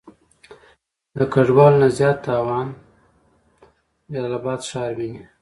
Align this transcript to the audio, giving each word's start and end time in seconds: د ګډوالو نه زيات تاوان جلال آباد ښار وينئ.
د 1.17 1.19
ګډوالو 1.33 1.79
نه 1.83 1.89
زيات 1.97 2.17
تاوان 2.25 2.67
جلال 4.11 4.33
آباد 4.39 4.59
ښار 4.69 4.91
وينئ. 4.97 5.23